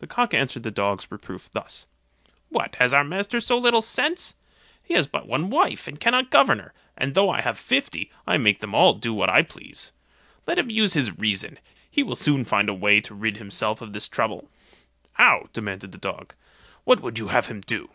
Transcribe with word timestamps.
The 0.00 0.08
cock 0.08 0.34
answered 0.34 0.64
the 0.64 0.72
dog's 0.72 1.06
reproof 1.08 1.48
thus: 1.48 1.86
"What, 2.48 2.74
has 2.80 2.92
our 2.92 3.04
master 3.04 3.40
so 3.40 3.56
little 3.56 3.80
sense? 3.80 4.34
he 4.82 4.94
has 4.94 5.06
but 5.06 5.28
one 5.28 5.50
wife, 5.50 5.86
and 5.86 6.00
cannot 6.00 6.32
govern 6.32 6.58
her, 6.58 6.74
and 6.98 7.14
though 7.14 7.30
I 7.30 7.42
have 7.42 7.56
fifty, 7.60 8.10
I 8.26 8.38
make 8.38 8.58
them 8.58 8.74
all 8.74 8.94
do 8.94 9.14
what 9.14 9.30
I 9.30 9.42
please. 9.42 9.92
Let 10.48 10.58
him 10.58 10.68
use 10.68 10.94
his 10.94 11.16
reason, 11.16 11.60
he 11.88 12.02
will 12.02 12.16
soon 12.16 12.44
find 12.44 12.68
a 12.68 12.74
way 12.74 13.00
to 13.02 13.14
rid 13.14 13.36
himself 13.36 13.80
of 13.80 13.94
his 13.94 14.08
trouble." 14.08 14.50
"How?" 15.12 15.48
demanded 15.52 15.92
the 15.92 15.98
dog; 15.98 16.34
"what 16.82 16.98
would 16.98 17.20
you 17.20 17.28
have 17.28 17.46
him 17.46 17.60
do?" 17.60 17.90